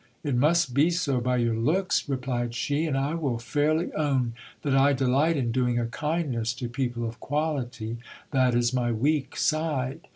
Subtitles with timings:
[0.23, 4.73] It must be so by your looks, replied she, and I will fairly own that
[4.75, 7.97] I delight in doing a kindness to people of quality,
[8.31, 10.07] that is my weak side.